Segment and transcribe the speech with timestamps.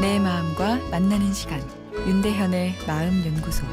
[0.00, 1.60] 마음과 만나는 시간
[2.06, 3.66] 윤대현의 마음 연구소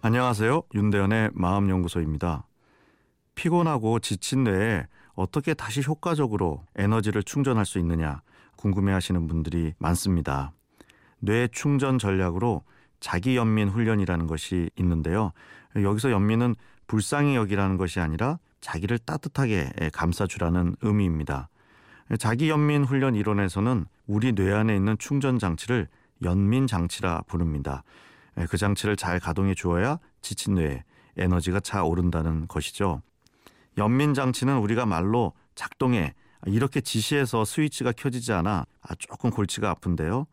[0.00, 0.62] 안녕하세요.
[0.74, 2.46] 윤대현의 마음 연구소입니다.
[3.34, 8.22] 피곤하고 지친 뇌에 어떻게 다시 효과적으로 에너지를 충전할 수 있느냐
[8.56, 10.52] 궁금해 하시는 분들이 많습니다.
[11.18, 12.62] 뇌 충전 전략으로
[13.00, 15.32] 자기 연민 훈련이라는 것이 있는데요.
[15.76, 16.54] 여기서 연민은
[16.86, 21.50] 불쌍히 여기라는 것이 아니라 자기를 따뜻하게 감싸주라는 의미입니다.
[22.18, 25.86] 자기 연민 훈련 이론에서는 우리 뇌 안에 있는 충전 장치를
[26.22, 27.84] 연민 장치라 부릅니다.
[28.48, 30.82] 그 장치를 잘 가동해 주어야 지친 뇌에
[31.18, 33.02] 에너지가 차 오른다는 것이죠.
[33.76, 36.14] 연민 장치는 우리가 말로 작동해
[36.46, 38.64] 이렇게 지시해서 스위치가 켜지지 않아
[38.98, 40.26] 조금 골치가 아픈데요.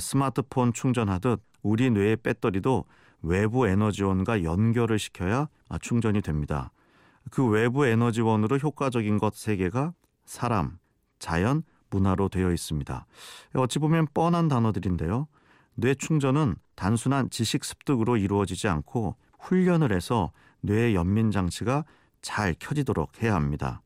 [0.00, 2.84] 스마트폰 충전하듯 우리 뇌의 배터리도
[3.22, 5.48] 외부 에너지원과 연결을 시켜야
[5.80, 6.70] 충전이 됩니다.
[7.32, 9.94] 그 외부 에너지원으로 효과적인 것 세 개가
[10.26, 10.78] 사람,
[11.18, 13.06] 자연, 문화로 되어 있습니다.
[13.54, 15.28] 어찌 보면 뻔한 단어들인데요.
[15.74, 21.84] 뇌 충전은 단순한 지식 습득으로 이루어지지 않고 훈련을 해서 뇌의 연민 장치가
[22.22, 23.82] 잘 켜지도록 해야 합니다.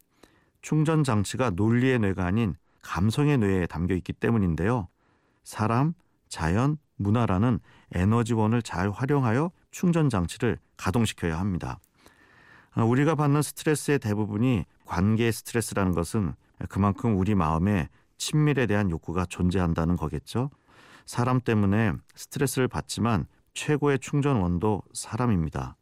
[0.63, 4.89] 충전 장치가 논리의 뇌가 아닌 감성의 뇌에 담겨 있기 때문인데요.
[5.43, 5.95] 사람,
[6.29, 7.61] 자연, 문화라는
[7.93, 11.81] 에너지원을 잘 활용하여 충전 장치를 가동시켜야 합니다.
[12.77, 16.35] 우리가 받는 스트레스의 대부분이 관계 스트레스라는 것은
[16.69, 17.89] 그만큼 우리 마음에
[18.19, 20.51] 친밀에 대한 욕구가 존재한다는 거겠죠.
[21.07, 25.77] 사람 때문에 스트레스를 받지만 최고의 충전원도 사람입니다.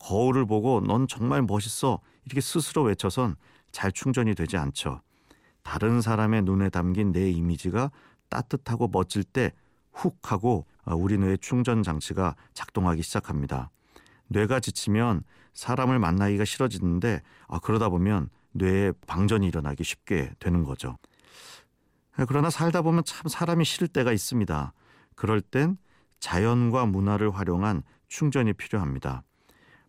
[0.00, 3.36] 거울을 보고 넌 정말 멋있어 이렇게 스스로 외쳐선
[3.70, 5.00] 잘 충전이 되지 않죠.
[5.62, 7.92] 다른 사람의 눈에 담긴 내 이미지가
[8.30, 9.52] 따뜻하고 멋질 때
[9.92, 13.70] 훅 하고 우리 뇌의 충전 장치가 작동하기 시작합니다.
[14.28, 15.22] 뇌가 지치면
[15.52, 17.22] 사람을 만나기가 싫어지는데
[17.62, 20.96] 그러다 보면 뇌에 방전이 일어나기 쉽게 되는 거죠.
[22.28, 24.72] 그러나 살다 보면 참 사람이 싫을 때가 있습니다.
[25.14, 25.76] 그럴 땐
[26.20, 29.22] 자연과 문화를 활용한 충전이 필요합니다.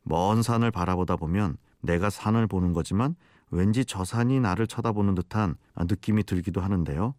[0.03, 3.15] 먼 산을 바라보다 보면 내가 산을 보는 거지만
[3.51, 7.13] 왠지 저 산이 나를 쳐다보는 듯한 느낌이 들기도 하는데요.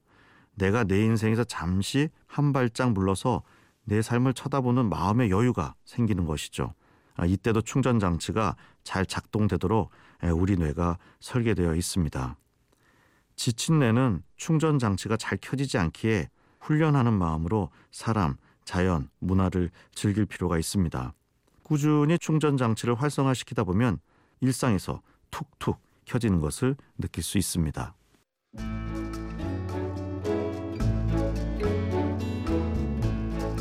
[0.54, 3.42] 내가 내 인생에서 잠시 한 발짝 물러서
[3.84, 6.74] 내 삶을 쳐다보는 마음의 여유가 생기는 것이죠.
[7.24, 9.90] 이때도 충전 장치가 잘 작동되도록
[10.34, 12.36] 우리 뇌가 설계되어 있습니다.
[13.36, 16.28] 지친 뇌는 충전 장치가 잘 켜지지 않기에
[16.60, 21.12] 훈련하는 마음으로 사람, 자연, 문화를 즐길 필요가 있습니다.
[21.62, 23.98] 꾸준히 충전 장치를 활성화시키다 보면
[24.40, 27.94] 일상에서 툭툭 켜지는 것을 느낄 수 있습니다.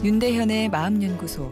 [0.03, 1.51] 윤대현의 마음연구소